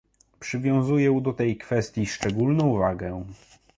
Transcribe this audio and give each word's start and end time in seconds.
Przywiązuję 0.39 1.21
do 1.21 1.33
tej 1.33 1.57
kwestii 1.57 2.05
szczególną 2.05 2.77
wagę 2.77 3.25